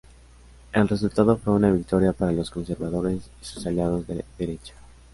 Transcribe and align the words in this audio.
El 0.73 0.87
resultado 0.89 1.37
fue 1.37 1.53
una 1.53 1.69
victoria 1.69 2.11
para 2.11 2.31
los 2.31 2.49
conservadores 2.49 3.21
y 3.39 3.45
sus 3.45 3.67
aliados 3.67 4.07
de 4.07 4.25
derecha. 4.35 4.73